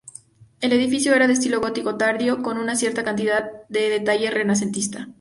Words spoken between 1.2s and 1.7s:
de estilo